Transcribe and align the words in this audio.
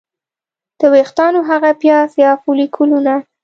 د 0.79 0.81
ویښتانو 0.93 1.39
هغه 1.49 1.71
پیاز 1.81 2.09
یا 2.23 2.31
فولیکولونه 2.41 3.13